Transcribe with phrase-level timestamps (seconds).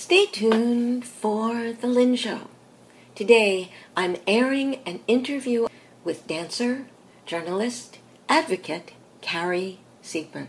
[0.00, 2.48] Stay tuned for The Lynne Show.
[3.14, 5.68] Today, I'm airing an interview
[6.04, 6.86] with dancer,
[7.26, 10.48] journalist, advocate Carrie Seidman.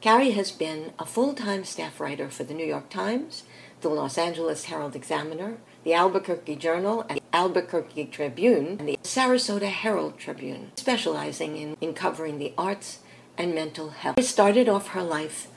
[0.00, 3.42] Carrie has been a full time staff writer for the New York Times,
[3.80, 9.68] the Los Angeles Herald Examiner, the Albuquerque Journal, and the Albuquerque Tribune, and the Sarasota
[9.68, 13.00] Herald Tribune, specializing in, in covering the arts
[13.36, 14.14] and mental health.
[14.20, 15.48] She started off her life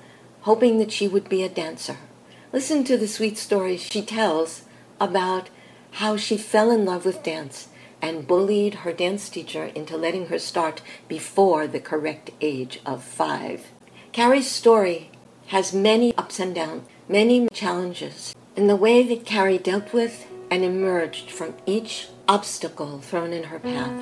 [0.41, 1.97] hoping that she would be a dancer.
[2.55, 4.61] Listen to the sweet stories she tells
[4.97, 5.49] about
[5.91, 7.67] how she fell in love with dance
[8.01, 13.65] and bullied her dance teacher into letting her start before the correct age of five.
[14.13, 15.11] Carrie's story
[15.47, 20.63] has many ups and downs, many challenges, and the way that Carrie dealt with and
[20.63, 23.99] emerged from each obstacle thrown in her path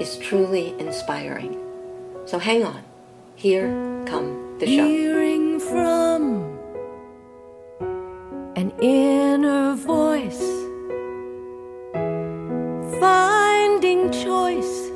[0.00, 1.56] is truly inspiring.
[2.26, 2.82] So hang on.
[3.36, 3.68] Here
[4.04, 4.84] come the show.
[4.84, 6.41] Hearing from
[8.82, 10.42] inner voice,
[12.98, 14.90] finding choice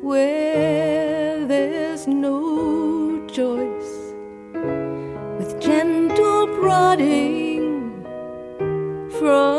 [0.00, 4.14] where there's no choice,
[5.40, 8.06] with gentle prodding
[9.18, 9.55] from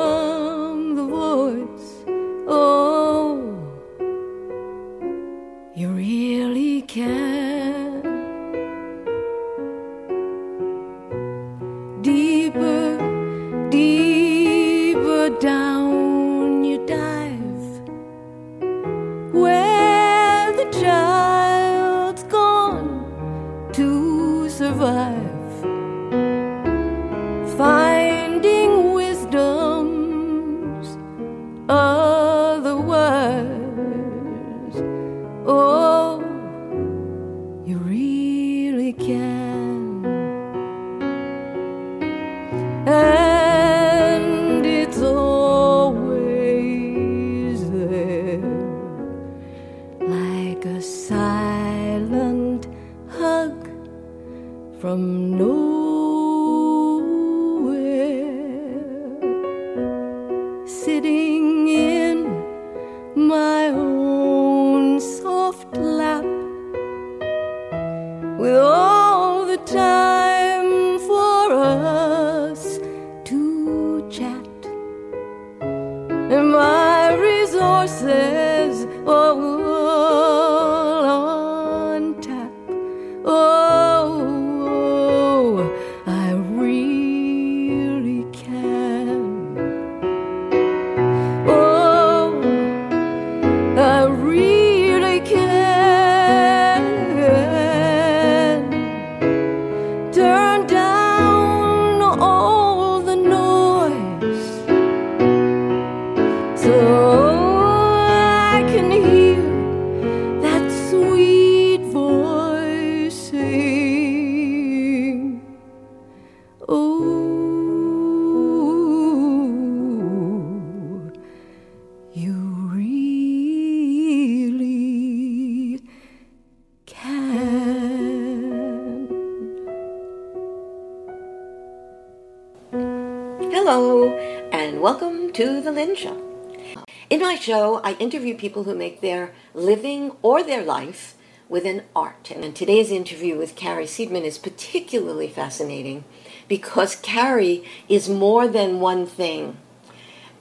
[137.48, 141.16] show, I interview people who make their living or their life
[141.48, 142.30] with an art.
[142.30, 146.04] And today's interview with Carrie Seidman is particularly fascinating
[146.50, 149.56] because Carrie is more than one thing.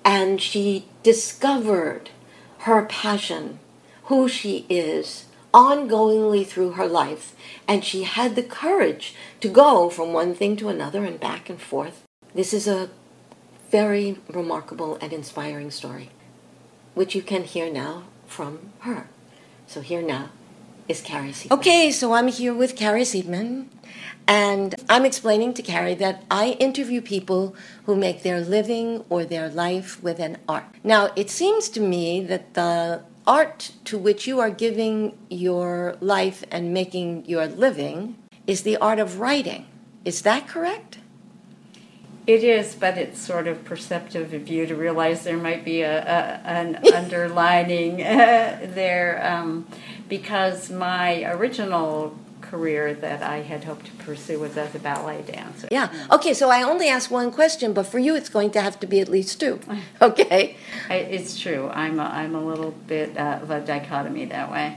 [0.04, 2.10] And she discovered
[2.66, 3.60] her passion,
[4.06, 7.36] who she is, ongoingly through her life.
[7.68, 11.60] And she had the courage to go from one thing to another and back and
[11.60, 12.02] forth.
[12.34, 12.90] This is a
[13.70, 16.10] very remarkable and inspiring story,
[16.96, 19.06] which you can hear now from her.
[19.66, 20.30] So here now
[20.88, 21.52] is Carrie Seidman.
[21.58, 23.66] Okay, so I'm here with Carrie Seidman,
[24.26, 27.54] and I'm explaining to Carrie that I interview people
[27.84, 30.64] who make their living or their life with an art.
[30.82, 36.44] Now, it seems to me that the art to which you are giving your life
[36.50, 38.16] and making your living
[38.46, 39.66] is the art of writing.
[40.04, 40.98] Is that correct?
[42.26, 45.98] It is, but it's sort of perceptive of you to realize there might be a,
[45.98, 49.66] a an underlining uh, there, um,
[50.08, 55.68] because my original career that I had hoped to pursue was as a ballet dancer.
[55.70, 55.92] Yeah.
[56.10, 58.86] Okay, so I only asked one question, but for you it's going to have to
[58.86, 59.60] be at least two.
[60.02, 60.56] Okay.
[60.90, 61.68] I, it's true.
[61.72, 64.76] I'm a, I'm a little bit uh, of a dichotomy that way.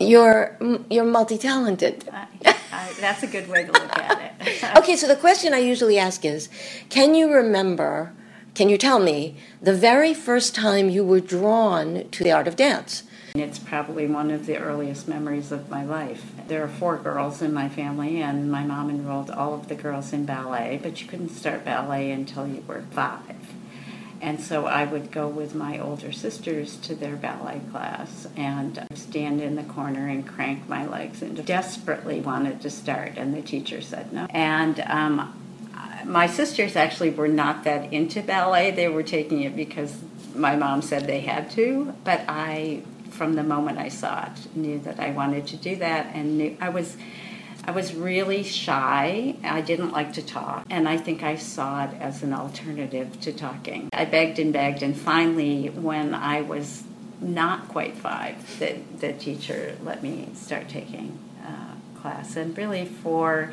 [0.00, 0.56] You're
[0.90, 2.08] you're multi-talented.
[2.12, 2.26] I,
[2.72, 4.28] I, that's a good way to look at it.
[4.78, 6.48] Okay, so the question I usually ask is,
[6.88, 8.12] can you remember?
[8.54, 12.56] Can you tell me the very first time you were drawn to the art of
[12.56, 13.02] dance?
[13.34, 16.24] It's probably one of the earliest memories of my life.
[16.48, 20.12] There are four girls in my family, and my mom enrolled all of the girls
[20.12, 23.20] in ballet, but you couldn't start ballet until you were five.
[24.20, 29.40] And so I would go with my older sisters to their ballet class and stand
[29.40, 33.80] in the corner and crank my legs and desperately wanted to start, and the teacher
[33.80, 34.26] said no.
[34.30, 35.34] And um,
[36.04, 38.70] my sisters actually were not that into ballet.
[38.70, 40.00] They were taking it because
[40.34, 44.78] my mom said they had to, but I, from the moment I saw it, knew
[44.80, 46.96] that I wanted to do that and knew I was.
[47.68, 49.36] I was really shy.
[49.44, 53.30] I didn't like to talk, and I think I saw it as an alternative to
[53.30, 53.90] talking.
[53.92, 56.84] I begged and begged, and finally, when I was
[57.20, 62.36] not quite five, the, the teacher let me start taking uh, class.
[62.36, 63.52] And really, for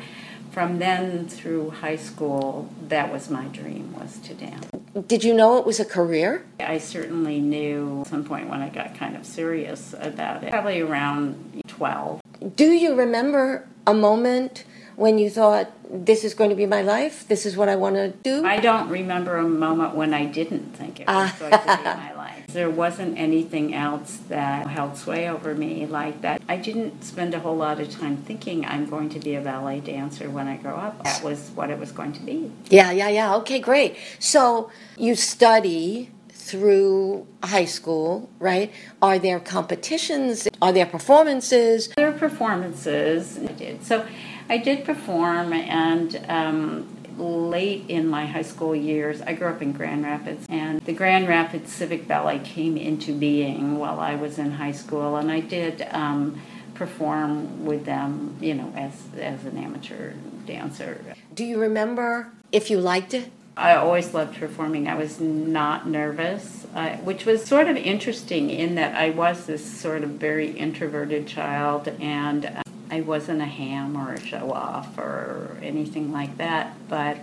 [0.50, 4.66] from then through high school, that was my dream was to dance.
[5.06, 6.46] Did you know it was a career?
[6.60, 10.80] I certainly knew at some point when I got kind of serious about it, probably
[10.80, 12.20] around 12.
[12.54, 14.64] Do you remember a moment
[14.96, 17.28] when you thought, this is going to be my life?
[17.28, 18.44] This is what I want to do?
[18.44, 21.36] I don't remember a moment when I didn't think it was ah.
[21.38, 22.15] going to be my life.
[22.56, 26.40] There wasn't anything else that held sway over me like that.
[26.48, 29.80] I didn't spend a whole lot of time thinking I'm going to be a ballet
[29.80, 31.04] dancer when I grow up.
[31.04, 32.50] That was what it was going to be.
[32.70, 33.36] Yeah, yeah, yeah.
[33.36, 33.98] Okay, great.
[34.18, 38.72] So you study through high school, right?
[39.02, 40.48] Are there competitions?
[40.62, 41.88] Are there performances?
[41.88, 43.38] There are performances.
[43.38, 43.84] I did.
[43.84, 44.06] So
[44.48, 49.72] I did perform, and um, late in my high school years, I grew up in
[49.72, 54.52] Grand Rapids, and the Grand Rapids Civic Ballet came into being while I was in
[54.52, 56.40] high school, and I did um,
[56.74, 60.12] perform with them, you know, as as an amateur
[60.46, 61.00] dancer.
[61.34, 63.30] Do you remember if you liked it?
[63.58, 64.86] I always loved performing.
[64.86, 69.64] I was not nervous, uh, which was sort of interesting in that I was this
[69.64, 74.98] sort of very introverted child and uh, I wasn't a ham or a show off
[74.98, 76.76] or anything like that.
[76.88, 77.18] But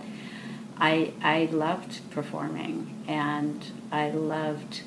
[0.78, 4.82] I, I loved performing and I loved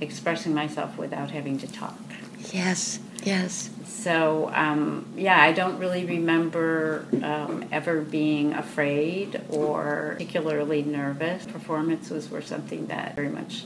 [0.00, 1.98] expressing myself without having to talk.
[2.52, 3.70] Yes, yes.
[3.86, 11.46] So, um, yeah, I don't really remember um, ever being afraid or particularly nervous.
[11.46, 13.64] Performances were something that very much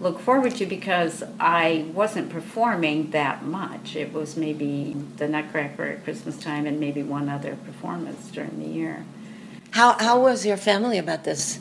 [0.00, 3.94] look forward to because I wasn't performing that much.
[3.94, 8.68] It was maybe the Nutcracker at Christmas time and maybe one other performance during the
[8.68, 9.04] year.
[9.72, 11.60] How, how was your family about this?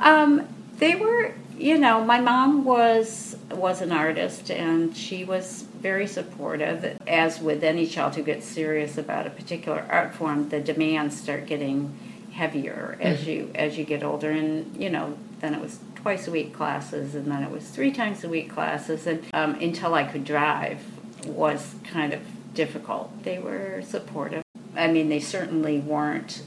[0.00, 6.06] Um, they were, you know, my mom was was an artist and she was very
[6.06, 6.98] supportive.
[7.06, 11.46] As with any child who gets serious about a particular art form, the demands start
[11.46, 11.96] getting
[12.32, 13.30] heavier as mm-hmm.
[13.30, 17.14] you as you get older and you know then it was twice a week classes
[17.14, 20.80] and then it was three times a week classes and um, until i could drive
[21.26, 22.20] was kind of
[22.54, 23.22] difficult.
[23.22, 24.42] They were supportive.
[24.76, 26.42] I mean they certainly weren't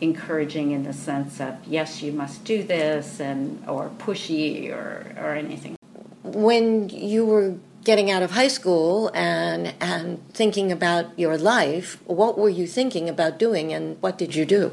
[0.00, 5.34] encouraging in the sense of yes you must do this and or pushy or or
[5.34, 5.76] anything.
[6.22, 7.54] When you were
[7.84, 13.08] getting out of high school and and thinking about your life, what were you thinking
[13.08, 14.72] about doing, and what did you do?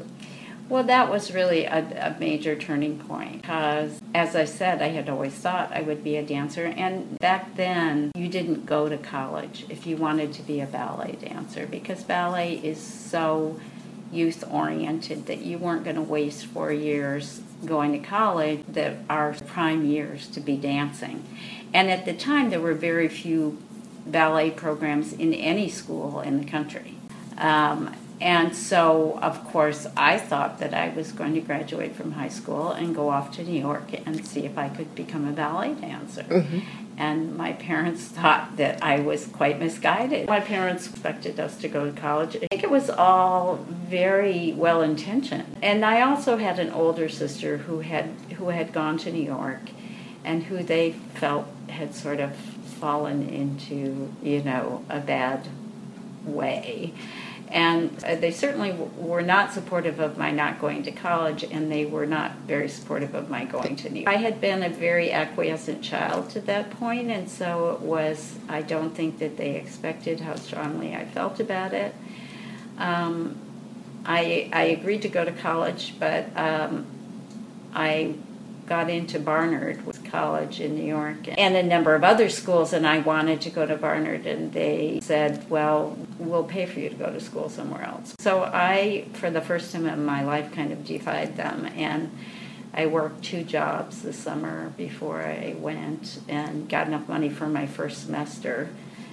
[0.68, 5.10] Well, that was really a, a, major turning point because, as I said, I had
[5.10, 6.64] always thought I would be a dancer.
[6.64, 11.18] And back then, you didn't go to college if you wanted to be a ballet
[11.20, 13.60] dancer because ballet is so
[14.10, 19.34] youth oriented that you weren't going to waste four years going to college that are
[19.46, 21.24] prime years to be dancing.
[21.74, 23.58] And at the time, there were very few
[24.06, 26.94] ballet programs in any school in the country.
[27.36, 27.94] Um,
[28.24, 32.70] and so, of course, I thought that I was going to graduate from high school
[32.70, 36.22] and go off to New York and see if I could become a ballet dancer.
[36.22, 36.60] Mm-hmm.
[36.96, 40.26] And my parents thought that I was quite misguided.
[40.26, 42.36] My parents expected us to go to college.
[42.36, 45.58] I think it was all very well intentioned.
[45.60, 48.06] And I also had an older sister who had
[48.38, 49.68] who had gone to New York
[50.24, 55.46] and who they felt had sort of fallen into, you know, a bad
[56.24, 56.94] way.
[57.48, 61.84] And uh, they certainly were not supportive of my not going to college, and they
[61.84, 64.12] were not very supportive of my going to New York.
[64.12, 68.62] I had been a very acquiescent child to that point, and so it was, I
[68.62, 71.94] don't think that they expected how strongly I felt about it.
[72.78, 73.36] Um,
[74.04, 76.86] I, I agreed to go to college, but um,
[77.72, 78.14] I
[78.66, 82.86] got into Barnard with college in New York and a number of other schools and
[82.86, 86.94] I wanted to go to Barnard and they said, "Well, we'll pay for you to
[86.94, 90.72] go to school somewhere else." So I for the first time in my life kind
[90.72, 92.10] of defied them and
[92.76, 97.66] I worked two jobs this summer before I went and got enough money for my
[97.66, 98.68] first semester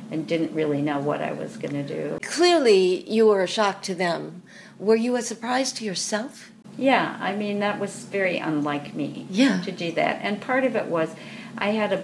[0.10, 2.20] and didn't really know what I was going to do.
[2.24, 4.42] Clearly, you were a shock to them.
[4.80, 6.52] Were you a surprise to yourself?
[6.78, 9.62] Yeah, I mean, that was very unlike me Yeah.
[9.62, 10.20] to do that.
[10.24, 11.14] And part of it was
[11.58, 12.04] I had a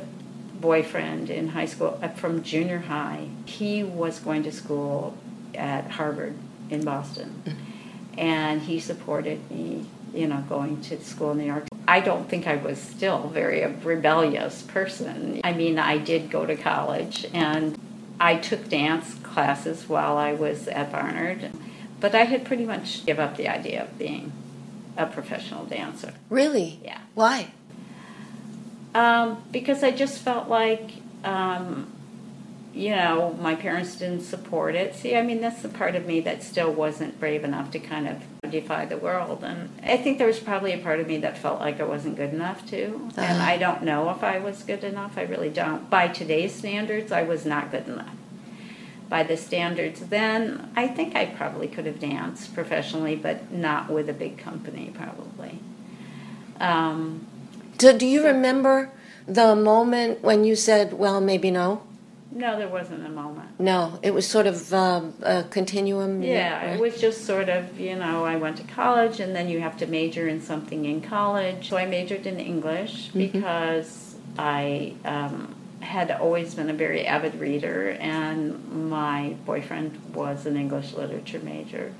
[0.60, 3.28] boyfriend in high school uh, from junior high.
[3.46, 5.16] He was going to school
[5.56, 6.36] at Harvard
[6.70, 7.44] in Boston.
[8.18, 11.66] And he supported me, you know, going to school in New York.
[11.88, 15.40] I don't think I was still very a rebellious person.
[15.44, 17.78] I mean, I did go to college and
[18.20, 21.52] I took dance classes while I was at Barnard,
[22.00, 24.32] but I had pretty much give up the idea of being
[24.98, 26.13] a professional dancer.
[26.30, 26.80] Really?
[26.84, 27.00] Yeah.
[27.16, 27.51] Why?
[28.96, 30.89] Um, because I just felt like,
[31.24, 31.92] um,
[32.74, 34.96] you know, my parents didn't support it.
[34.96, 38.08] See, I mean, that's the part of me that still wasn't brave enough to kind
[38.08, 39.44] of defy the world.
[39.44, 42.16] And I think there was probably a part of me that felt like I wasn't
[42.18, 42.86] good enough to.
[43.18, 43.44] And Uh-huh.
[43.51, 45.18] I don't know if I was good enough.
[45.18, 45.89] I really don't.
[45.89, 48.16] By today's standards, I was not good enough.
[49.10, 54.10] By the standards then, I think I probably could have danced professionally, but not with
[54.10, 55.60] a big company, probably.
[56.60, 57.26] Um,
[57.78, 58.92] Do, do you remember
[59.26, 61.84] the moment when you said, well, maybe no?
[62.32, 63.60] no, there wasn't a moment.
[63.60, 66.22] No, it was sort of um, a continuum.
[66.22, 66.76] Yeah, right?
[66.76, 69.78] it was just sort of, you know, I went to college and then you have
[69.78, 71.70] to major in something in college.
[71.70, 77.92] So I majored in English because I um, had always been a very avid reader
[78.00, 81.94] and my boyfriend was an English literature major.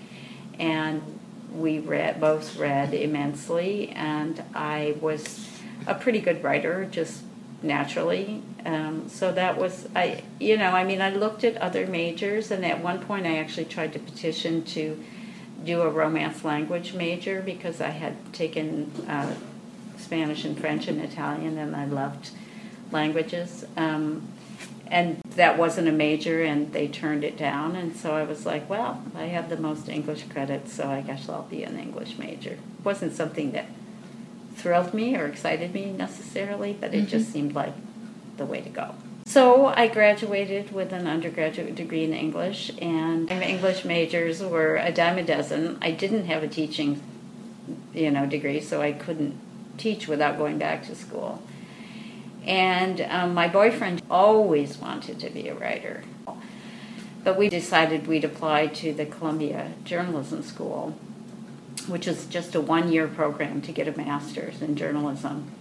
[0.60, 1.20] And
[1.54, 5.50] we read, both read immensely and I was
[5.86, 7.24] a pretty good writer just
[7.62, 8.42] naturally.
[8.66, 12.66] Um, so that was I you know I mean I looked at other majors and
[12.66, 15.02] at one point I actually tried to petition to
[15.64, 19.34] do a romance language major because I had taken uh,
[19.98, 22.32] Spanish and French and Italian and I loved
[22.92, 23.66] languages.
[23.76, 24.28] Um,
[24.90, 28.70] and that wasn't a major and they turned it down and so I was like,
[28.70, 32.52] well, I have the most English credits so I guess I'll be an English major.
[32.52, 33.66] It wasn't something that
[34.56, 37.74] thrilled me or excited me necessarily, but it just seemed like
[38.38, 38.96] the way to go.
[39.26, 45.18] So I graduated with an undergraduate degree in English, and English majors were a dime
[45.18, 45.78] a dozen.
[45.82, 47.02] I didn't have a teaching,
[47.94, 49.38] you know, degree, so I couldn't
[49.78, 51.42] teach without going back to school.
[52.48, 56.04] And um, my boyfriend always wanted to be a writer,
[57.24, 60.98] but we decided we'd apply to the Columbia Journalism School
[61.88, 65.52] which is just a one year program to get a master's in journalism.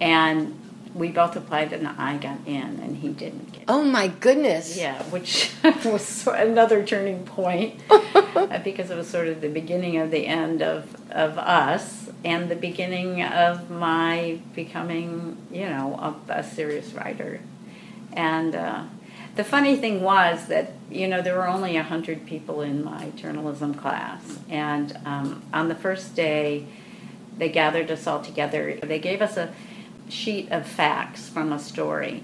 [0.00, 0.58] And
[0.96, 4.76] we both applied and I got in and he didn't get Oh my goodness.
[4.76, 5.52] yeah, which
[5.84, 10.62] was another turning point uh, because it was sort of the beginning of the end
[10.62, 15.94] of, of us and the beginning of my becoming, you know,
[16.28, 17.40] a, a serious writer.
[18.12, 18.84] And uh,
[19.36, 23.74] the funny thing was that, you know, there were only 100 people in my journalism
[23.74, 24.38] class.
[24.48, 26.66] And um, on the first day,
[27.36, 28.78] they gathered us all together.
[28.82, 29.52] They gave us a
[30.08, 32.22] sheet of facts from a story.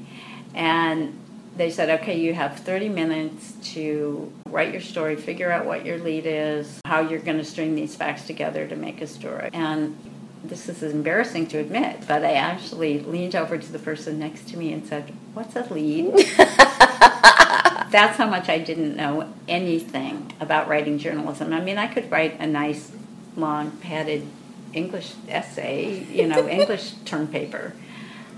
[0.54, 1.18] And
[1.56, 5.98] they said, okay, you have 30 minutes to write your story, figure out what your
[5.98, 9.50] lead is, how you're going to string these facts together to make a story.
[9.52, 9.96] And
[10.44, 14.56] this is embarrassing to admit, but I actually leaned over to the person next to
[14.56, 16.12] me and said, What's a lead?
[16.36, 21.52] That's how much I didn't know anything about writing journalism.
[21.52, 22.90] I mean, I could write a nice,
[23.36, 24.26] long, padded
[24.72, 27.72] English essay, you know, English term paper.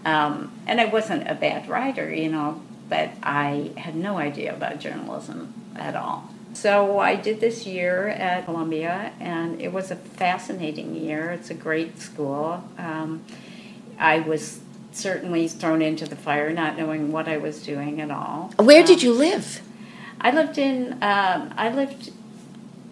[0.05, 4.79] Um, and I wasn't a bad writer, you know, but I had no idea about
[4.81, 6.29] journalism at all.
[6.53, 11.31] So I did this year at Columbia, and it was a fascinating year.
[11.33, 12.63] It's a great school.
[12.79, 13.25] Um,
[13.99, 14.61] I was
[14.93, 18.53] certainly thrown into the fire, not knowing what I was doing at all.
[18.59, 19.63] Where did Um, you live?
[20.21, 20.93] I lived in.
[21.03, 22.13] Um, I lived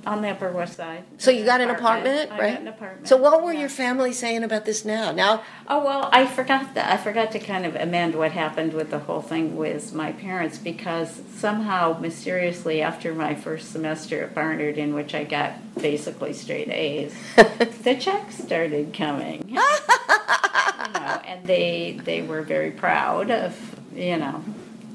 [0.06, 1.04] on the Upper West Side.
[1.18, 2.52] So you got an apartment, I right?
[2.52, 3.08] got an apartment.
[3.08, 3.60] So what were yeah.
[3.60, 5.12] your family saying about this now?
[5.12, 6.92] Now, Oh well, I forgot that.
[6.92, 10.58] I forgot to kind of amend what happened with the whole thing with my parents
[10.58, 16.68] because somehow, mysteriously, after my first semester at Barnard, in which I got basically straight
[16.68, 19.48] A's, the checks started coming.
[19.48, 24.44] you know, and they they were very proud of you know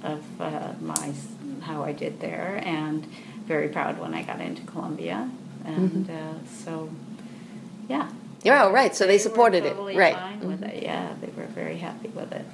[0.03, 1.13] of uh, my
[1.61, 3.07] how I did there, and
[3.47, 5.29] very proud when I got into Columbia,
[5.65, 6.89] and uh, so
[7.89, 8.09] yeah,
[8.43, 8.95] Yeah, oh, right.
[8.95, 10.15] So they were supported totally it, right?
[10.15, 10.83] Fine with it.
[10.83, 12.45] Yeah, they were very happy with it.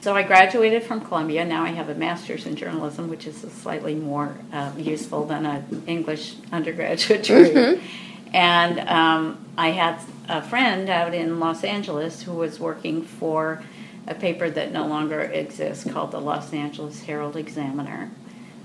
[0.00, 1.44] So I graduated from Columbia.
[1.44, 5.82] Now I have a master's in journalism, which is slightly more uh, useful than an
[5.86, 7.80] English undergraduate degree.
[8.32, 13.62] And um, I had a friend out in Los Angeles who was working for
[14.06, 18.10] a paper that no longer exists called the Los Angeles Herald Examiner,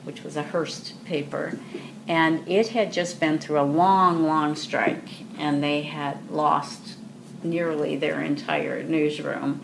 [0.07, 1.59] which was a Hearst paper.
[2.07, 6.95] And it had just been through a long, long strike, and they had lost
[7.43, 9.61] nearly their entire newsroom.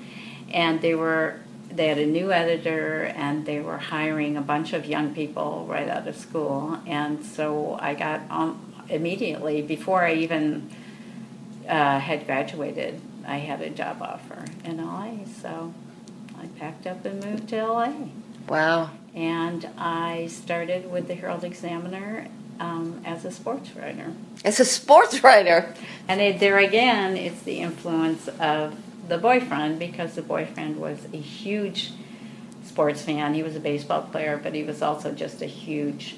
[0.51, 1.39] And they were
[1.71, 5.89] they had a new editor and they were hiring a bunch of young people right
[5.89, 8.59] out of school and so i got on
[8.89, 10.69] immediately before i even
[11.67, 15.09] uh, had graduated i had a job offer in la
[15.41, 15.73] so
[16.39, 17.91] i packed up and moved to la
[18.47, 18.91] Wow.
[19.15, 22.27] And i started with the herald examiner
[22.59, 24.13] um, as a sports writer
[24.45, 25.73] As a sports writer.
[26.07, 28.75] and it, there again, it's the influence of
[29.09, 31.91] the boyfriend because the boyfriend was a huge
[32.63, 33.33] sports fan.
[33.33, 36.15] He was a baseball player, but he was also just a huge,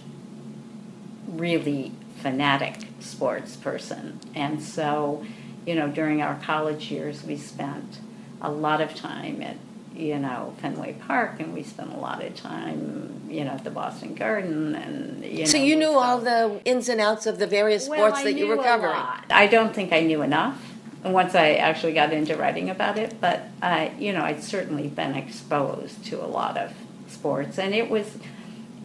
[1.27, 4.19] really fanatic sports person.
[4.35, 5.25] And so,
[5.65, 7.99] you know, during our college years, we spent
[8.41, 9.57] a lot of time at,
[9.95, 13.69] you know, Fenway Park, and we spent a lot of time, you know, at the
[13.69, 17.39] Boston Garden, and you So know, you knew saw- all the ins and outs of
[17.39, 18.93] the various well, sports I that you were covering.
[19.29, 20.61] I don't think I knew enough
[21.03, 25.13] once I actually got into writing about it, but I, you know, I'd certainly been
[25.15, 26.73] exposed to a lot of
[27.07, 28.17] sports, and it was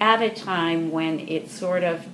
[0.00, 2.06] at a time when it sort of.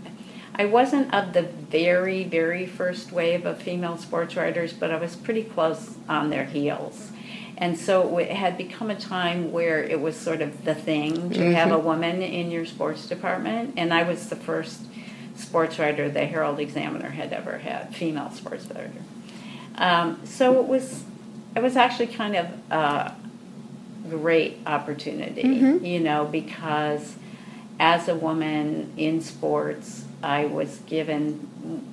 [0.58, 5.14] I wasn't of the very, very first wave of female sports writers, but I was
[5.14, 7.10] pretty close on their heels.
[7.58, 11.54] And so it had become a time where it was sort of the thing to
[11.54, 13.74] have a woman in your sports department.
[13.78, 14.80] And I was the first
[15.36, 18.90] sports writer the Herald Examiner had ever had, female sports writer.
[19.76, 21.04] Um, so it was,
[21.54, 23.14] it was actually kind of a
[24.10, 25.42] great opportunity,
[25.82, 27.16] you know, because
[27.78, 31.48] as a woman in sports, I was given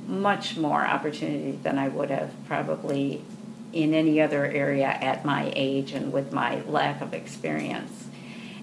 [0.07, 3.21] much more opportunity than I would have probably
[3.73, 8.05] in any other area at my age and with my lack of experience.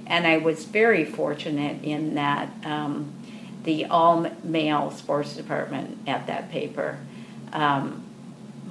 [0.07, 3.13] And I was very fortunate in that um,
[3.65, 6.99] the all male sports department at that paper,
[7.53, 8.05] um,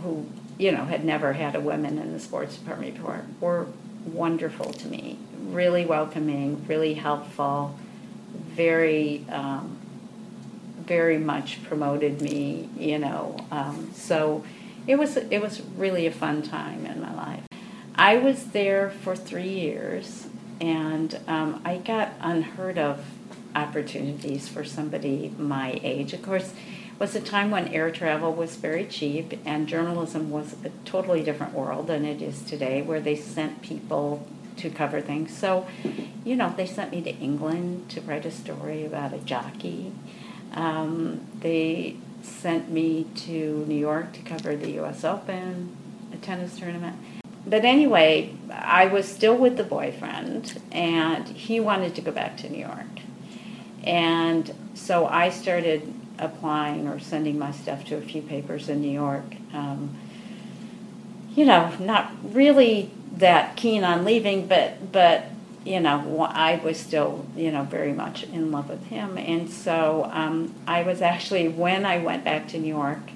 [0.02, 0.26] who
[0.58, 3.68] you know had never had a woman in the sports department before, were
[4.06, 5.18] wonderful to me.
[5.48, 7.78] Really welcoming, really helpful,
[8.34, 9.78] very um,
[10.82, 12.70] very much promoted me.
[12.78, 14.44] You know, um, so
[14.90, 17.44] it was it was really a fun time in my life.
[17.94, 20.26] I was there for three years,
[20.60, 23.06] and um, I got unheard of
[23.56, 26.14] opportunities for somebody my age.
[26.14, 30.56] Of course, it was a time when air travel was very cheap, and journalism was
[30.66, 34.26] a totally different world than it is today, where they sent people
[34.58, 35.38] to cover things.
[35.38, 35.68] So,
[36.26, 39.92] you know, they sent me to England to write a story about a jockey.
[40.56, 45.04] Um, they sent me to New York to cover the U.S.
[45.04, 45.76] Open,
[46.14, 46.98] a tennis tournament.
[47.46, 52.50] But anyway, I was still with the boyfriend, and he wanted to go back to
[52.50, 52.86] New York.
[53.84, 58.92] And so I started applying or sending my stuff to a few papers in New
[58.92, 59.36] York.
[59.54, 59.96] Um,
[61.36, 65.26] you know, not really that keen on leaving, but but
[65.70, 70.10] you know, I was still you know very much in love with him, and so
[70.12, 73.12] um, I was actually when I went back to New York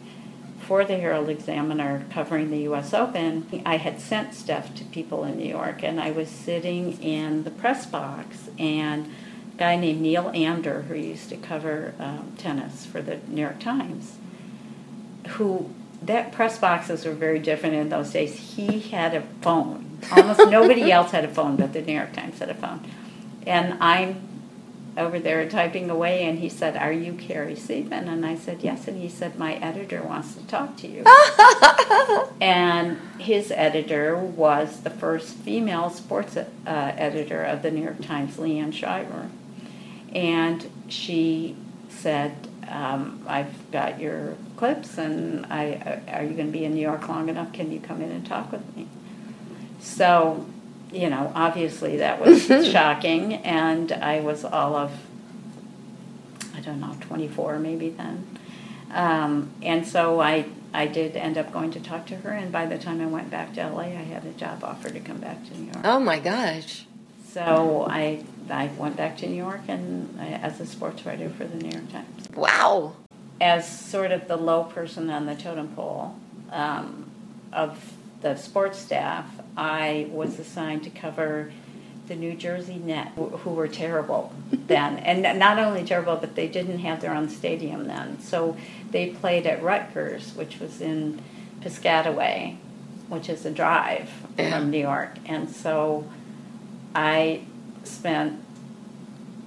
[0.59, 2.93] for the Herald Examiner covering the U.S.
[2.93, 7.43] Open, I had sent stuff to people in New York, and I was sitting in
[7.43, 9.07] the press box, and
[9.53, 13.59] a guy named Neil Amdur, who used to cover um, tennis for the New York
[13.59, 14.17] Times,
[15.31, 15.69] who
[16.03, 18.37] that press boxes were very different in those days.
[18.55, 19.92] He had a phone.
[20.11, 22.81] Almost nobody else had a phone, but the New York Times had a phone.
[23.45, 24.21] And I'm
[24.95, 28.07] over there typing away, and he said, Are you Carrie Seidman?
[28.07, 28.87] And I said, Yes.
[28.87, 31.03] And he said, My editor wants to talk to you.
[32.41, 38.37] and his editor was the first female sports uh, editor of the New York Times,
[38.37, 39.29] Le Anne Schreiber.
[40.13, 41.55] And she
[41.89, 46.81] said, um, I've got your clips, and I, are you going to be in New
[46.81, 47.51] York long enough?
[47.53, 48.87] Can you come in and talk with me?
[49.83, 50.45] So,
[50.91, 54.91] you know, obviously that was shocking, and I was all of,
[56.55, 58.25] I don't know, 24 maybe then.
[58.91, 62.65] Um, and so I, I did end up going to talk to her, and by
[62.65, 65.45] the time I went back to LA, I had a job offer to come back
[65.47, 65.79] to New York.
[65.83, 66.85] Oh my gosh.
[67.33, 71.45] So I, I went back to New York and I, as a sports writer for
[71.45, 72.27] the New York Times.
[72.35, 72.95] Wow.
[73.41, 76.15] As sort of the low person on the totem pole,
[76.51, 77.09] um,
[77.51, 81.51] of the sports staff, I was assigned to cover
[82.07, 86.79] the New Jersey Net, who were terrible then, and not only terrible, but they didn't
[86.79, 88.19] have their own stadium then.
[88.19, 88.57] So
[88.91, 91.21] they played at Rutgers, which was in
[91.61, 92.57] Piscataway,
[93.07, 96.09] which is a drive from New York, and so
[96.93, 97.41] I
[97.83, 98.41] spent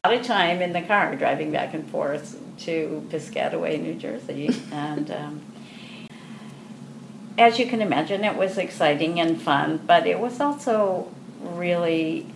[0.04, 4.62] a lot of time in the car driving back and forth to Piscataway, New Jersey,
[4.72, 5.10] and.
[5.10, 5.42] Um,
[7.38, 12.26] as you can imagine, it was exciting and fun, but it was also really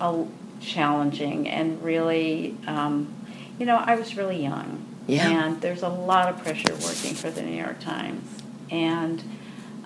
[0.00, 0.24] uh,
[0.60, 3.12] challenging and really, um,
[3.58, 4.84] you know, I was really young.
[5.06, 5.28] Yeah.
[5.28, 8.28] And there's a lot of pressure working for the New York Times.
[8.70, 9.22] And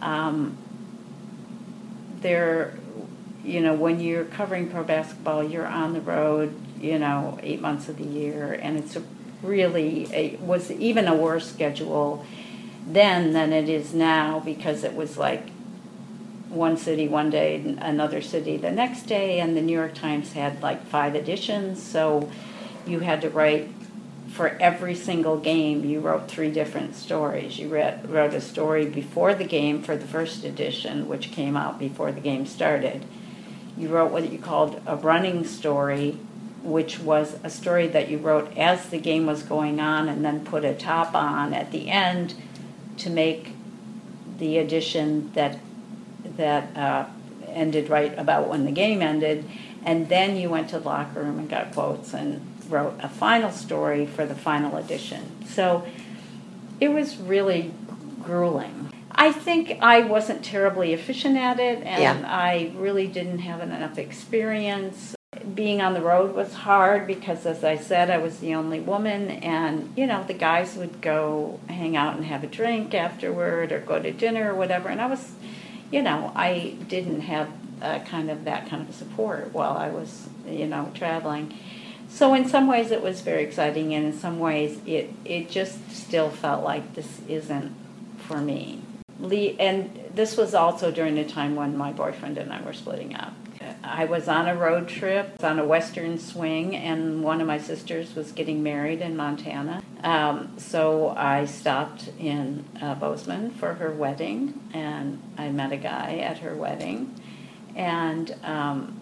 [0.00, 0.56] um,
[2.20, 2.76] there,
[3.44, 7.88] you know, when you're covering pro basketball, you're on the road, you know, eight months
[7.88, 9.02] of the year, and it's a
[9.42, 12.26] really, it was even a worse schedule
[12.86, 15.48] then than it is now because it was like
[16.48, 20.62] one city one day, another city the next day, and the New York Times had
[20.62, 22.30] like five editions, so
[22.86, 23.68] you had to write
[24.28, 25.84] for every single game.
[25.84, 27.58] You wrote three different stories.
[27.58, 31.78] You read, wrote a story before the game for the first edition, which came out
[31.78, 33.04] before the game started.
[33.76, 36.18] You wrote what you called a running story,
[36.62, 40.44] which was a story that you wrote as the game was going on, and then
[40.44, 42.34] put a top on at the end
[43.02, 43.52] to make
[44.38, 45.58] the edition that
[46.36, 47.06] that uh,
[47.48, 49.44] ended right about when the game ended,
[49.84, 53.50] and then you went to the locker room and got quotes and wrote a final
[53.50, 55.44] story for the final edition.
[55.46, 55.86] So
[56.80, 57.72] it was really
[58.22, 58.90] grueling.
[59.10, 62.22] I think I wasn't terribly efficient at it, and Yeah.
[62.26, 65.14] I really didn't have enough experience.
[65.54, 69.30] Being on the road was hard because, as I said, I was the only woman,
[69.30, 73.80] and you know, the guys would go hang out and have a drink afterward or
[73.80, 75.32] go to dinner or whatever, and I was,
[75.90, 77.50] you know, I didn't have
[77.80, 81.52] uh, kind of that kind of support while I was, you know, traveling.
[82.08, 85.90] So in some ways it was very exciting, and in some ways it it just
[85.90, 87.74] still felt like this isn't
[88.18, 88.82] for me.
[89.18, 93.14] Lee, and this was also during a time when my boyfriend and I were splitting
[93.14, 93.34] up.
[93.92, 98.14] I was on a road trip on a western swing, and one of my sisters
[98.14, 99.82] was getting married in Montana.
[100.02, 106.16] Um, so I stopped in uh, Bozeman for her wedding, and I met a guy
[106.16, 107.14] at her wedding,
[107.76, 108.98] and um,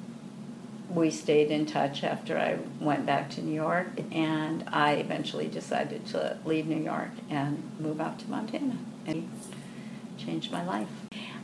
[0.93, 6.05] we stayed in touch after I went back to New York, and I eventually decided
[6.09, 8.77] to leave New York and move out to Montana,
[9.07, 9.31] and
[10.19, 10.89] changed my life.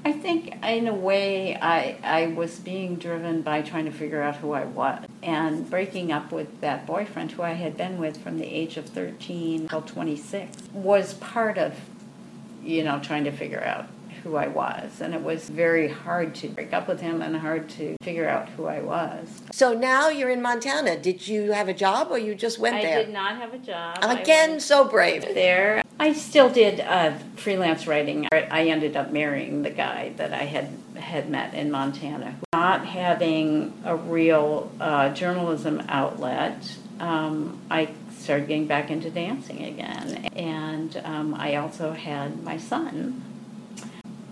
[0.07, 4.37] I think, in a way, I, I was being driven by trying to figure out
[4.37, 5.05] who I was.
[5.21, 8.87] And breaking up with that boyfriend who I had been with from the age of
[8.87, 11.75] 13 till 26 was part of,
[12.63, 13.89] you know, trying to figure out
[14.27, 15.01] who I was.
[15.01, 18.49] And it was very hard to break up with him and hard to figure out
[18.51, 19.43] who I was.
[19.53, 20.99] So now you're in Montana.
[20.99, 22.99] Did you have a job or you just went I there?
[22.99, 23.99] I did not have a job.
[24.03, 25.23] Again, went so brave.
[25.23, 25.83] there.
[25.99, 28.29] I still did uh, freelance writing.
[28.33, 32.37] I ended up marrying the guy that I had had met in Montana.
[32.53, 40.27] Not having a real uh, journalism outlet, um, I started getting back into dancing again,
[40.35, 43.23] and um, I also had my son.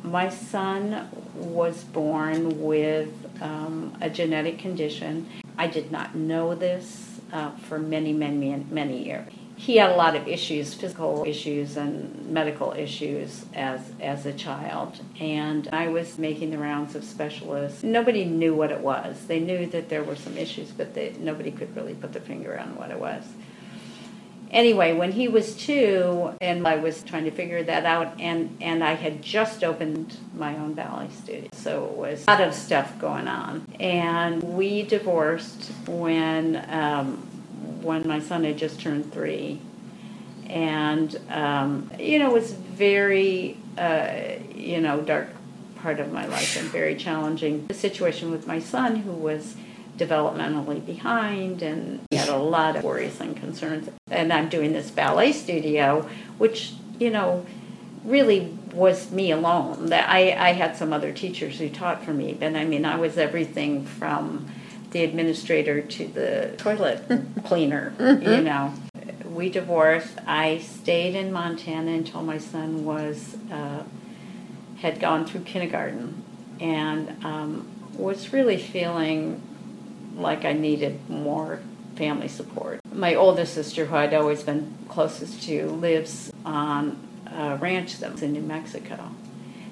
[0.05, 3.09] My son was born with
[3.41, 5.27] um, a genetic condition.
[5.57, 9.33] I did not know this uh, for many, many, many years.
[9.57, 15.01] He had a lot of issues, physical issues and medical issues as as a child.
[15.21, 17.83] And I was making the rounds of specialists.
[17.83, 19.27] Nobody knew what it was.
[19.27, 22.59] They knew that there were some issues, but they, nobody could really put their finger
[22.59, 23.25] on what it was.
[24.55, 28.85] Anyway, when he was two, and I was trying to figure that out, and, and
[28.85, 32.97] I had just opened my own ballet studio, so it was a lot of stuff
[33.01, 33.67] going on.
[33.81, 37.17] And we divorced when um,
[37.83, 39.61] when my son had just turned three,
[40.47, 45.31] and um, you know it was very uh, you know dark
[45.83, 47.67] part of my life and very challenging.
[47.67, 49.57] The situation with my son, who was
[49.97, 53.89] developmentally behind and had a lot of worries and concerns.
[54.11, 57.47] And I'm doing this ballet studio, which, you know,
[58.05, 59.87] really was me alone.
[59.87, 62.97] That I, I had some other teachers who taught for me, but I mean, I
[62.97, 64.51] was everything from
[64.91, 67.05] the administrator to the toilet
[67.45, 68.73] cleaner, you know.
[69.25, 70.17] We divorced.
[70.27, 73.83] I stayed in Montana until my son was uh,
[74.77, 76.23] had gone through kindergarten,
[76.61, 79.43] and um, was really feeling
[80.17, 81.61] like I needed more
[81.97, 82.81] family support.
[82.93, 88.23] My oldest sister, who I'd always been closest to, lives on a ranch that was
[88.23, 89.11] in New Mexico.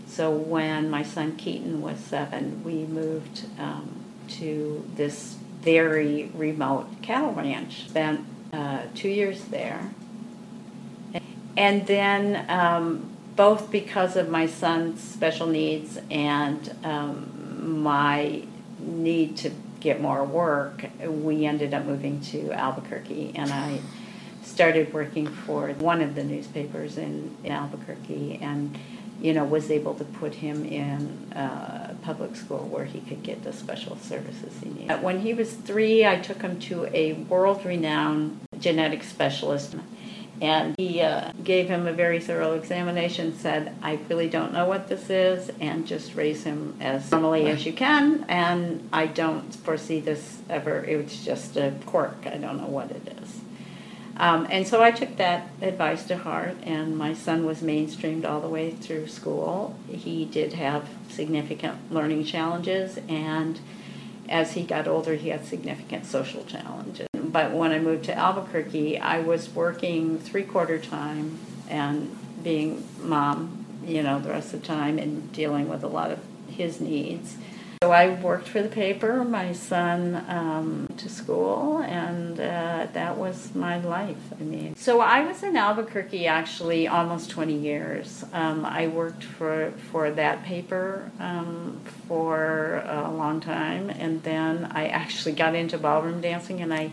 [0.06, 7.32] So when my son Keaton was seven, we moved um, to this very remote cattle
[7.32, 7.88] ranch.
[7.88, 9.90] Spent uh, two years there.
[11.56, 18.42] And then, um, both because of my son's special needs and um, my
[18.78, 19.50] need to
[19.82, 23.32] get more work, we ended up moving to Albuquerque.
[23.34, 23.80] And I
[24.42, 28.78] started working for one of the newspapers in, in Albuquerque and
[29.20, 33.44] you know, was able to put him in uh, public school where he could get
[33.44, 35.00] the special services he needed.
[35.00, 39.76] When he was three, I took him to a world renowned genetic specialist.
[40.42, 44.88] And he uh, gave him a very thorough examination, said, I really don't know what
[44.88, 48.24] this is, and just raise him as normally as you can.
[48.28, 52.26] And I don't foresee this ever, it was just a quirk.
[52.26, 53.40] I don't know what it is.
[54.16, 58.40] Um, and so I took that advice to heart, and my son was mainstreamed all
[58.40, 59.78] the way through school.
[59.88, 63.60] He did have significant learning challenges, and
[64.28, 67.06] as he got older, he had significant social challenges.
[67.32, 73.64] But when I moved to Albuquerque, I was working three quarter time and being mom,
[73.84, 77.36] you know, the rest of the time and dealing with a lot of his needs.
[77.82, 83.52] So I worked for the paper, my son um, to school, and uh, that was
[83.56, 84.22] my life.
[84.38, 88.24] I mean, so I was in Albuquerque actually almost 20 years.
[88.32, 94.86] Um, I worked for for that paper um, for a long time, and then I
[94.86, 96.92] actually got into ballroom dancing, and I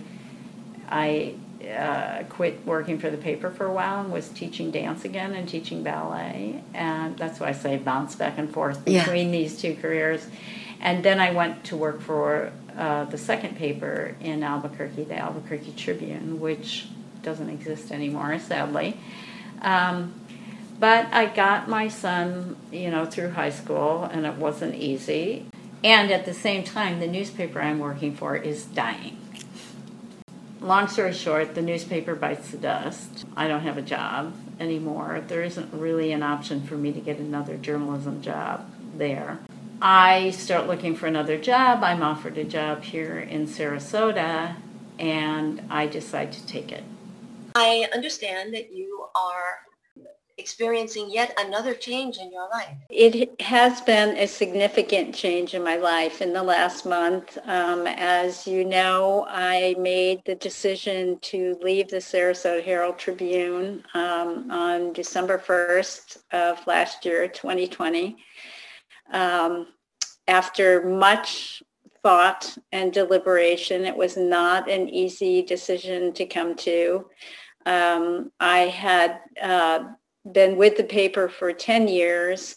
[0.90, 5.34] I uh, quit working for the paper for a while and was teaching dance again
[5.34, 9.40] and teaching ballet, and that's why I say bounce back and forth between yeah.
[9.40, 10.26] these two careers.
[10.82, 15.74] And then I went to work for uh, the second paper in Albuquerque, the Albuquerque
[15.74, 16.88] Tribune, which
[17.22, 18.98] doesn't exist anymore, sadly.
[19.62, 20.14] Um,
[20.80, 25.46] but I got my son, you know, through high school, and it wasn't easy.
[25.84, 29.18] And at the same time, the newspaper I'm working for is dying.
[30.62, 33.26] Long story short, the newspaper bites the dust.
[33.38, 35.24] I don't have a job anymore.
[35.26, 39.40] There isn't really an option for me to get another journalism job there.
[39.82, 41.82] I start looking for another job.
[41.82, 44.58] I'm offered a job here in Sarasota,
[45.00, 46.84] and I decide to take it.
[47.56, 49.60] I understand that you are
[50.40, 52.76] experiencing yet another change in your life.
[52.90, 57.38] It has been a significant change in my life in the last month.
[57.46, 64.50] Um, as you know, I made the decision to leave the Sarasota Herald Tribune um,
[64.50, 68.18] on December 1st of last year, 2020
[69.12, 69.68] um,
[70.28, 71.64] after much
[72.04, 77.06] thought and deliberation, it was not an easy decision to come to.
[77.66, 79.90] Um, I had uh,
[80.34, 82.56] been with the paper for 10 years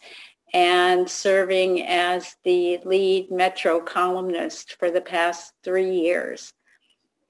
[0.55, 6.53] and serving as the lead Metro columnist for the past three years.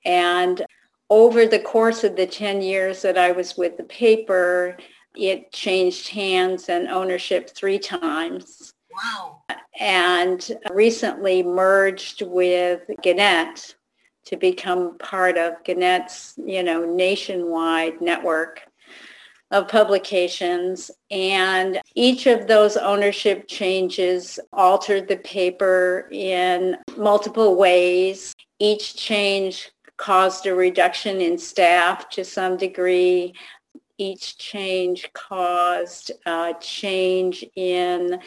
[0.05, 0.65] And
[1.09, 4.77] over the course of the 10 years that I was with the paper,
[5.15, 8.73] it changed hands and ownership three times.
[8.91, 9.43] Wow.
[9.79, 13.77] And recently merged with Gannett
[14.25, 18.63] to become part of Gannett's, you know, nationwide network
[19.53, 20.91] of publications.
[21.11, 28.35] And each of those ownership changes altered the paper in multiple ways.
[28.59, 33.35] Each change caused a reduction in staff to some degree.
[33.99, 38.19] Each change caused a change in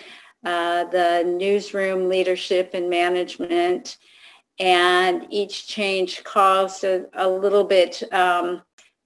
[0.45, 3.97] uh, the newsroom leadership and management,
[4.59, 8.61] and each change caused a, a little bit um,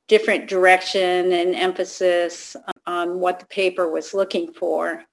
[0.10, 5.04] different direction and emphasis on what the paper was looking for.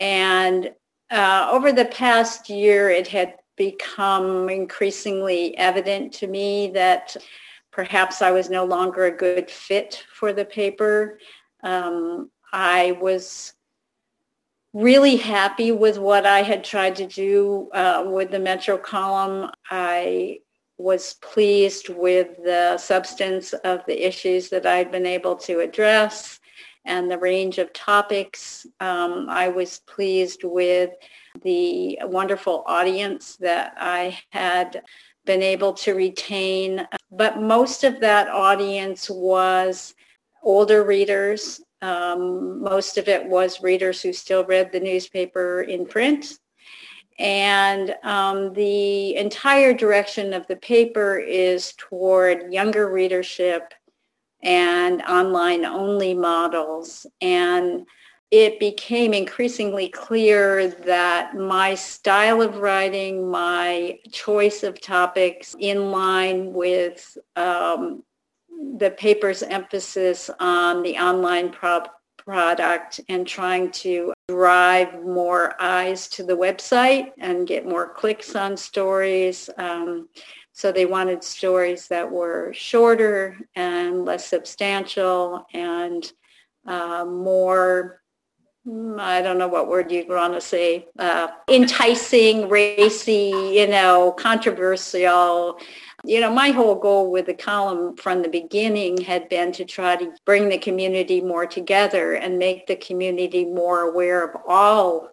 [0.00, 0.70] And
[1.10, 7.16] uh, over the past year, it had become increasingly evident to me that
[7.70, 11.18] perhaps I was no longer a good fit for the paper.
[11.62, 13.54] Um, I was
[14.72, 19.50] really happy with what I had tried to do uh, with the Metro column.
[19.70, 20.40] I
[20.78, 26.40] was pleased with the substance of the issues that I'd been able to address
[26.84, 28.66] and the range of topics.
[28.80, 30.90] Um, I was pleased with
[31.42, 34.82] the wonderful audience that I had
[35.24, 36.86] been able to retain.
[37.10, 39.94] But most of that audience was
[40.42, 46.38] older readers um, most of it was readers who still read the newspaper in print.
[47.18, 53.72] And um, the entire direction of the paper is toward younger readership
[54.42, 57.06] and online only models.
[57.20, 57.86] And
[58.30, 66.52] it became increasingly clear that my style of writing, my choice of topics in line
[66.52, 68.02] with um,
[68.78, 71.84] the paper's emphasis on the online pro-
[72.26, 78.56] product and trying to drive more eyes to the website and get more clicks on
[78.56, 79.48] stories.
[79.56, 80.08] Um,
[80.52, 86.12] so they wanted stories that were shorter and less substantial and
[86.66, 88.00] uh, more
[88.98, 95.58] I don't know what word you want to say, uh, enticing, racy, you know, controversial.
[96.04, 99.94] You know, my whole goal with the column from the beginning had been to try
[99.96, 105.10] to bring the community more together and make the community more aware of all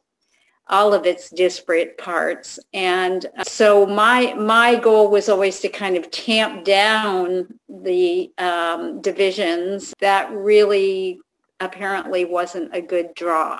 [0.67, 2.57] all of its disparate parts.
[2.73, 9.93] And so my my goal was always to kind of tamp down the um, divisions
[9.99, 11.19] that really
[11.63, 13.59] apparently wasn't a good draw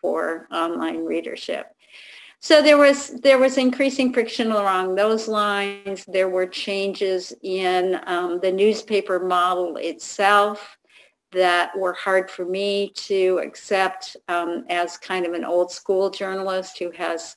[0.00, 1.66] for online readership.
[2.40, 6.04] So there was there was increasing friction along those lines.
[6.06, 10.76] There were changes in um, the newspaper model itself
[11.30, 16.78] that were hard for me to accept um, as kind of an old school journalist
[16.78, 17.36] who has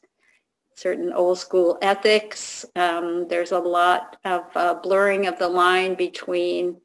[0.75, 2.65] certain old school ethics.
[2.75, 6.77] Um, there's a lot of uh, blurring of the line between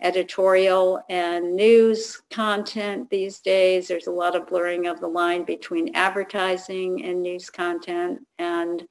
[0.00, 3.88] editorial and news content these days.
[3.88, 8.26] There's a lot of blurring of the line between advertising and news content.
[8.38, 8.86] And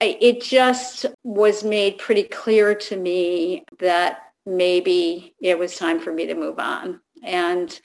[0.00, 6.26] it just was made pretty clear to me that maybe it was time for me
[6.26, 7.00] to move on.
[7.22, 7.78] And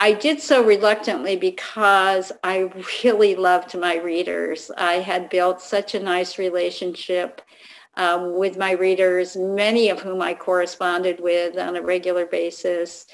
[0.00, 2.70] I did so reluctantly because I
[3.04, 4.70] really loved my readers.
[4.76, 7.40] I had built such a nice relationship
[7.98, 13.06] um, with my readers, many of whom I corresponded with on a regular basis.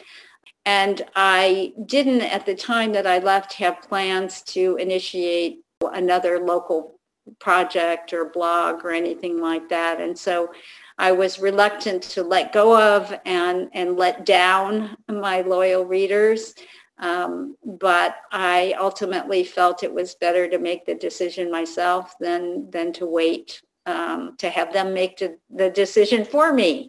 [0.67, 7.01] And I didn't, at the time that I left, have plans to initiate another local
[7.41, 10.01] project or blog or anything like that.
[10.01, 10.53] And so
[10.99, 16.55] I was reluctant to let go of and, and let down my loyal readers.
[16.99, 22.93] Um, but I ultimately felt it was better to make the decision myself than, than
[22.95, 26.89] to wait um, to have them make the decision for me.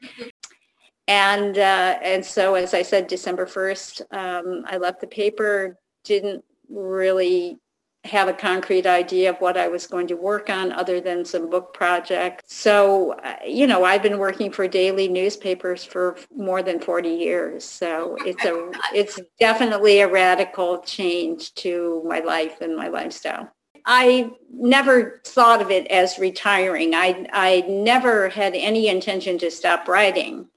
[1.07, 5.77] And uh, and so, as I said, December first, um, I left the paper.
[6.03, 7.59] Didn't really
[8.05, 11.49] have a concrete idea of what I was going to work on other than some
[11.49, 12.53] book projects.
[12.53, 17.65] So, uh, you know, I've been working for daily newspapers for more than 40 years.
[17.65, 23.51] So it's a, it's definitely a radical change to my life and my lifestyle.
[23.85, 26.95] I never thought of it as retiring.
[26.95, 30.47] I, I never had any intention to stop writing.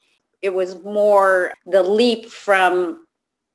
[0.40, 3.06] It was more the leap from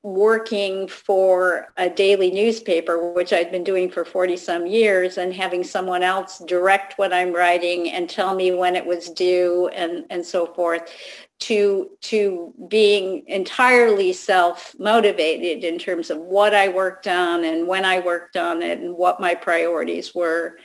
[0.04, 5.64] working for a daily newspaper, which I'd been doing for 40 some years, and having
[5.64, 10.26] someone else direct what I'm writing and tell me when it was due and, and
[10.26, 10.92] so forth,
[11.40, 18.00] to to being entirely self-motivated in terms of what I worked on and when I
[18.00, 20.58] worked on it and what my priorities were.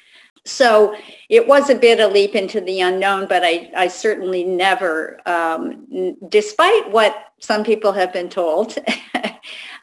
[0.49, 0.97] So
[1.29, 6.17] it was a bit a leap into the unknown, but I, I certainly never, um,
[6.29, 8.79] despite what some people have been told,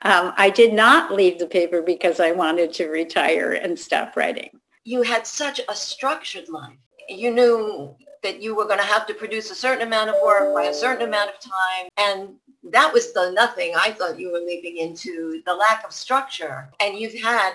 [0.02, 4.50] um, I did not leave the paper because I wanted to retire and stop writing.
[4.84, 6.78] You had such a structured life.
[7.08, 10.54] You knew that you were going to have to produce a certain amount of work
[10.56, 11.90] by a certain amount of time.
[11.98, 12.36] And
[12.72, 16.72] that was the nothing I thought you were leaping into, the lack of structure.
[16.80, 17.54] And you've had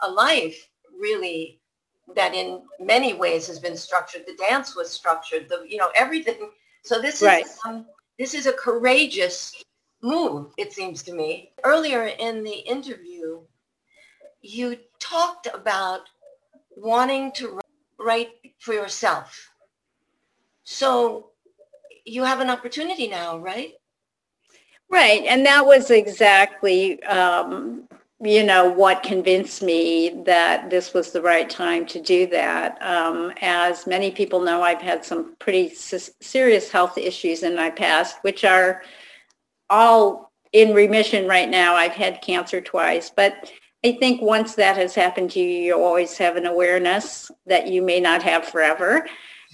[0.00, 1.60] a life really
[2.14, 4.24] that in many ways has been structured.
[4.26, 6.50] The dance was structured, the, you know, everything.
[6.82, 7.44] So this right.
[7.44, 7.86] is, um,
[8.18, 9.52] this is a courageous
[10.02, 11.52] move, it seems to me.
[11.64, 13.40] Earlier in the interview,
[14.40, 16.02] you talked about
[16.76, 17.60] wanting to
[17.98, 19.50] write for yourself
[20.66, 21.30] so
[22.04, 23.74] you have an opportunity now, right?
[24.90, 25.22] Right.
[25.24, 27.88] And that was exactly, um,
[28.20, 32.80] you know, what convinced me that this was the right time to do that.
[32.80, 37.68] Um, as many people know, I've had some pretty s- serious health issues in my
[37.68, 38.82] past, which are
[39.68, 41.74] all in remission right now.
[41.74, 43.52] I've had cancer twice, but
[43.84, 47.82] I think once that has happened to you, you always have an awareness that you
[47.82, 49.06] may not have forever.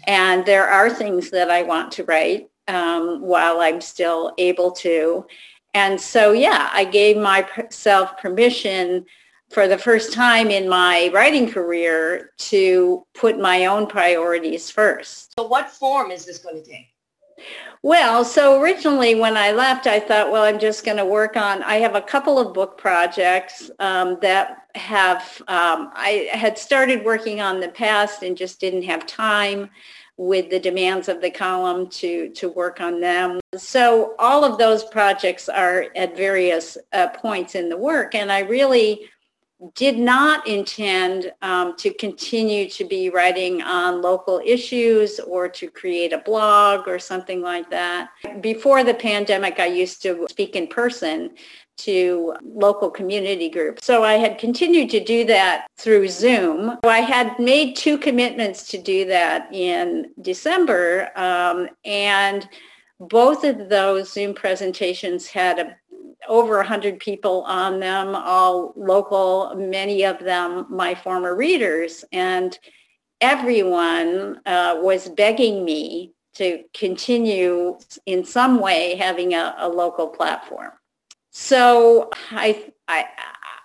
[0.07, 5.26] And there are things that I want to write um, while I'm still able to.
[5.75, 9.07] And so, yeah, I gave myself permission
[9.51, 15.35] for the first time in my writing career to put my own priorities first.
[15.39, 16.89] So what form is this going to take?
[17.83, 21.62] Well, so originally when I left, I thought, well, I'm just going to work on,
[21.64, 27.41] I have a couple of book projects um, that have, um, I had started working
[27.41, 29.68] on the past and just didn't have time
[30.16, 33.40] with the demands of the column to, to work on them.
[33.56, 38.14] So all of those projects are at various uh, points in the work.
[38.14, 39.08] And I really
[39.74, 46.12] did not intend um, to continue to be writing on local issues or to create
[46.12, 48.10] a blog or something like that.
[48.40, 51.30] Before the pandemic, I used to speak in person
[51.79, 53.85] to local community groups.
[53.85, 56.79] So I had continued to do that through Zoom.
[56.85, 62.49] I had made two commitments to do that in December, um, and
[63.01, 65.77] both of those Zoom presentations had a
[66.29, 72.05] over 100 people on them, all local, many of them my former readers.
[72.12, 72.57] And
[73.20, 80.73] everyone uh, was begging me to continue in some way having a, a local platform.
[81.33, 83.07] So I, I,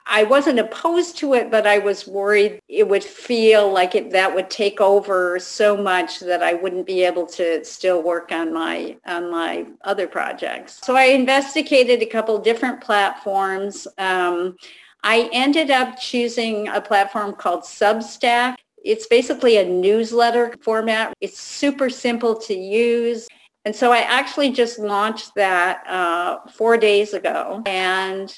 [0.06, 4.34] I wasn't opposed to it, but I was worried it would feel like it, that
[4.34, 8.96] would take over so much that I wouldn't be able to still work on my
[9.06, 10.80] on my other projects.
[10.82, 13.86] So I investigated a couple different platforms.
[13.98, 14.56] Um,
[15.04, 18.56] I ended up choosing a platform called Substack.
[18.86, 21.14] It's basically a newsletter format.
[21.20, 23.28] It's super simple to use.
[23.68, 27.62] And so I actually just launched that uh, four days ago.
[27.66, 28.34] And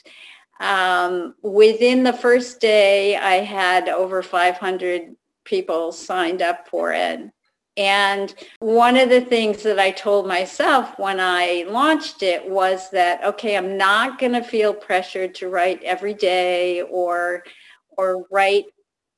[0.60, 7.30] um, within the first day, I had over 500 people signed up for it.
[7.78, 13.24] And one of the things that I told myself when I launched it was that,
[13.24, 17.44] okay, I'm not going to feel pressured to write every day or,
[17.96, 18.66] or write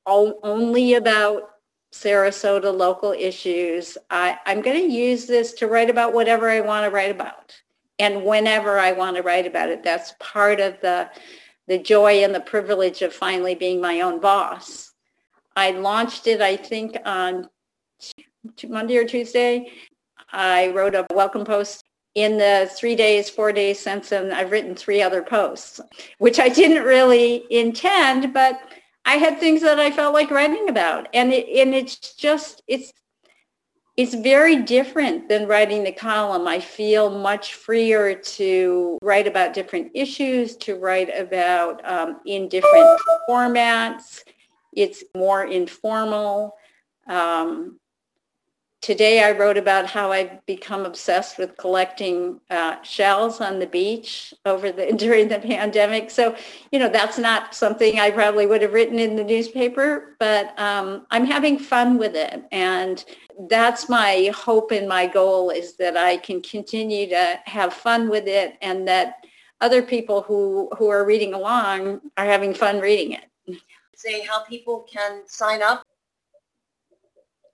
[0.04, 1.52] only about
[1.92, 3.98] Sarasota local issues.
[4.10, 7.54] I, I'm going to use this to write about whatever I want to write about
[7.98, 9.82] and whenever I want to write about it.
[9.82, 11.10] That's part of the
[11.68, 14.92] the joy and the privilege of finally being my own boss.
[15.54, 17.48] I launched it, I think, on
[18.68, 19.70] Monday or Tuesday.
[20.32, 21.84] I wrote a welcome post
[22.14, 25.80] in the three days, four days since, and I've written three other posts,
[26.18, 28.60] which I didn't really intend, but
[29.04, 31.08] I had things that I felt like writing about.
[31.12, 32.92] And it, and it's just, it's
[33.96, 36.48] it's very different than writing the column.
[36.48, 42.98] I feel much freer to write about different issues, to write about um, in different
[43.28, 44.20] formats.
[44.72, 46.56] It's more informal.
[47.06, 47.78] Um,
[48.82, 54.34] Today I wrote about how I've become obsessed with collecting uh, shells on the beach
[54.44, 56.10] over the during the pandemic.
[56.10, 56.34] So,
[56.72, 61.06] you know, that's not something I probably would have written in the newspaper, but um,
[61.12, 62.42] I'm having fun with it.
[62.50, 63.04] And
[63.48, 68.26] that's my hope and my goal is that I can continue to have fun with
[68.26, 69.24] it and that
[69.60, 73.60] other people who, who are reading along are having fun reading it.
[73.94, 75.84] Say how people can sign up.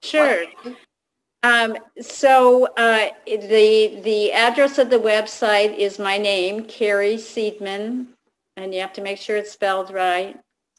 [0.02, 0.46] Sure.
[1.42, 8.06] Um, so uh, the the address of the website is my name, Carrie Seidman,
[8.56, 10.36] and you have to make sure it's spelled right.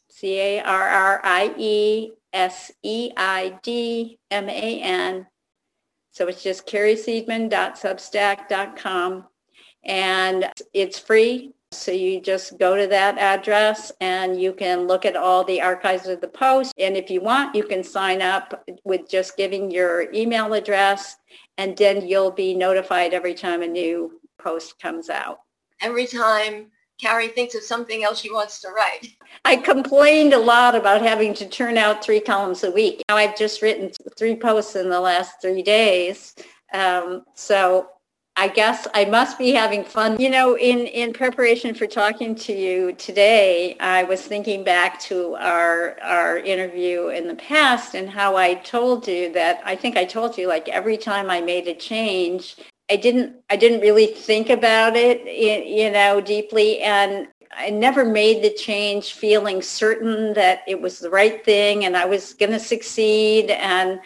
[0.10, 5.28] C A R R I E S E I D M A N.
[6.12, 9.26] So it's just carrieseidman.substack.com,
[9.86, 11.53] and it's free.
[11.72, 16.08] So you just go to that address and you can look at all the archives
[16.08, 16.74] of the post.
[16.80, 21.18] And if you want, you can sign up with just giving your email address
[21.58, 25.42] and then you'll be notified every time a new post comes out.
[25.82, 29.16] Every time Carrie thinks of something else she wants to write.
[29.46, 33.02] I complained a lot about having to turn out three columns a week.
[33.10, 36.34] Now I've just written three posts in the last three days.
[36.74, 37.90] Um, so
[38.36, 40.18] I guess I must be having fun.
[40.18, 45.36] You know, in, in preparation for talking to you today, I was thinking back to
[45.36, 50.06] our our interview in the past and how I told you that I think I
[50.06, 52.56] told you like every time I made a change,
[52.90, 58.42] I didn't I didn't really think about it, you know, deeply and I never made
[58.42, 62.60] the change feeling certain that it was the right thing and I was going to
[62.60, 64.00] succeed and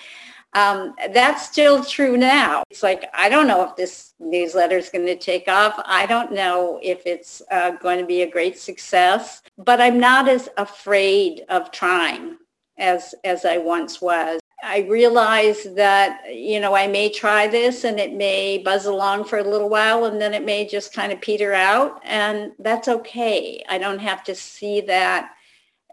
[0.55, 2.63] um, that's still true now.
[2.69, 5.81] It's like, I don't know if this newsletter is going to take off.
[5.85, 10.29] I don't know if it's uh, going to be a great success, but I'm not
[10.29, 12.37] as afraid of trying
[12.77, 14.39] as, as I once was.
[14.63, 19.39] I realize that, you know, I may try this and it may buzz along for
[19.39, 23.61] a little while and then it may just kind of peter out and that's okay.
[23.67, 25.31] I don't have to see that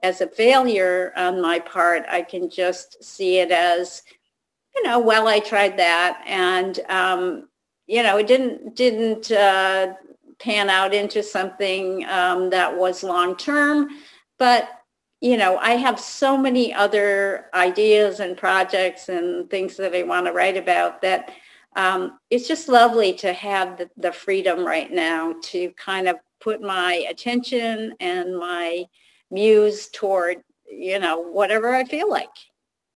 [0.05, 2.05] as a failure on my part.
[2.09, 4.03] I can just see it as
[4.75, 6.23] you know, well, I tried that.
[6.27, 7.49] And, um,
[7.87, 9.95] you know, it didn't didn't uh,
[10.39, 13.89] pan out into something um, that was long term,
[14.39, 14.69] but
[15.21, 20.27] you know, I have so many other ideas and projects and things that I want
[20.27, 21.33] to write about that
[21.77, 26.61] um, it's just lovely to have the, the freedom right now to kind of put
[26.61, 28.85] my attention and my
[29.31, 32.29] muse toward, you know, whatever I feel like.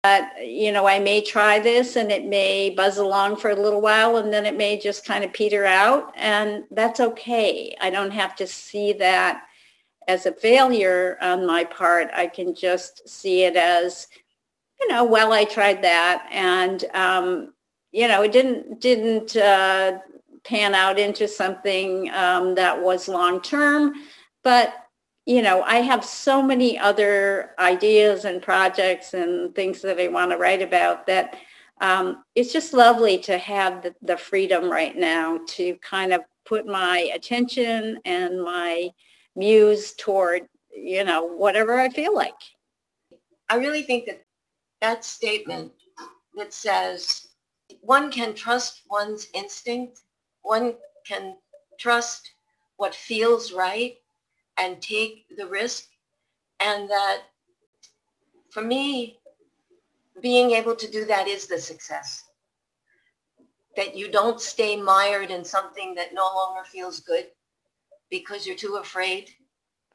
[0.04, 3.80] But, you know, I may try this and it may buzz along for a little
[3.80, 7.74] while and then it may just kind of peter out and that's okay.
[7.80, 9.44] I don't have to see that
[10.10, 12.10] as a failure on my part.
[12.14, 14.08] I can just see it as,
[14.82, 17.54] you know, well, I tried that and, um,
[17.94, 20.00] you know, it didn't, didn't uh,
[20.44, 23.94] pan out into something um, that was long term,
[24.44, 24.74] but
[25.26, 30.32] you know, I have so many other ideas and projects and things that I want
[30.32, 31.38] to write about that
[31.82, 36.66] um, it's just lovely to have the, the, freedom right now to kind of put
[36.66, 38.90] my attention and my
[39.36, 42.40] muse toward, you know, whatever I feel like.
[43.50, 44.24] I really think that
[44.82, 45.72] that statement
[46.36, 47.28] that says
[47.82, 50.02] one can trust one's instinct,
[50.44, 51.36] one can
[51.80, 52.32] trust
[52.78, 53.96] what feels right
[54.58, 55.88] and take the risk.
[56.60, 57.24] And that
[58.50, 59.18] for me,
[60.22, 62.24] being able to do that is the success.
[63.76, 67.28] That you don't stay mired in something that no longer feels good
[68.10, 69.30] because you're too afraid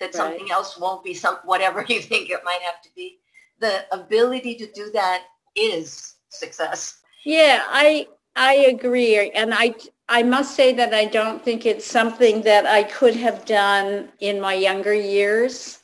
[0.01, 0.15] that right.
[0.15, 3.21] something else won't be some whatever you think it might have to be.
[3.61, 5.25] The ability to do that
[5.57, 7.01] is success.
[7.25, 9.75] Yeah, I I agree, and I
[10.09, 14.41] I must say that I don't think it's something that I could have done in
[14.41, 15.81] my younger years.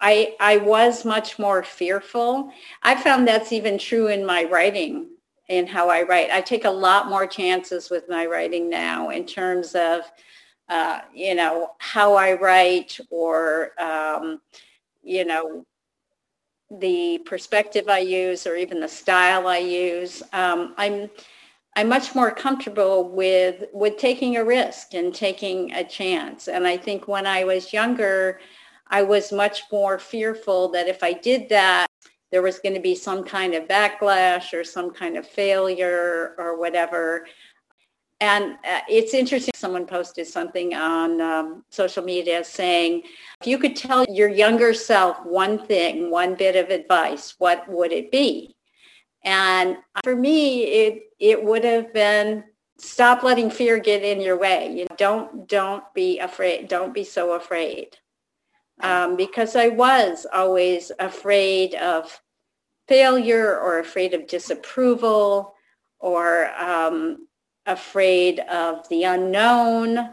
[0.00, 2.50] I, I was much more fearful.
[2.82, 5.10] I found that's even true in my writing
[5.48, 6.30] in how I write.
[6.30, 10.00] I take a lot more chances with my writing now in terms of,
[10.68, 14.40] uh, you know, how I write or, um,
[15.04, 15.64] you know,
[16.80, 20.22] the perspective I use or even the style I use.
[20.32, 21.10] Um, I'm
[21.74, 26.48] I'm much more comfortable with with taking a risk and taking a chance.
[26.48, 28.40] And I think when I was younger,
[28.88, 31.86] I was much more fearful that if I did that,
[32.30, 36.58] there was going to be some kind of backlash or some kind of failure or
[36.58, 37.26] whatever.
[38.20, 39.52] And uh, it's interesting.
[39.54, 43.02] Someone posted something on um, social media saying,
[43.40, 47.92] if you could tell your younger self one thing, one bit of advice, what would
[47.92, 48.54] it be?
[49.24, 52.44] And for me, it it would have been
[52.78, 54.72] stop letting fear get in your way.
[54.72, 56.68] You know, don't don't be afraid.
[56.68, 57.96] Don't be so afraid.
[58.80, 62.20] Um, because I was always afraid of
[62.88, 65.54] failure or afraid of disapproval
[66.00, 67.28] or um,
[67.66, 70.10] afraid of the unknown.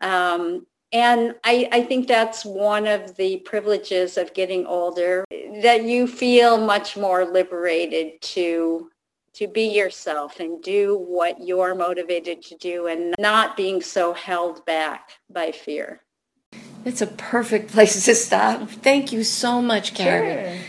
[0.00, 5.24] Um, and I, I think that's one of the privileges of getting older,
[5.62, 8.88] that you feel much more liberated to
[9.34, 14.62] to be yourself and do what you're motivated to do and not being so held
[14.66, 16.02] back by fear.
[16.84, 18.68] It's a perfect place to stop.
[18.68, 20.58] Thank you so much, Carrie.
[20.58, 20.68] Sure.